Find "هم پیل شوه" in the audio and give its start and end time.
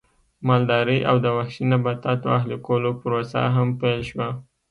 3.55-4.27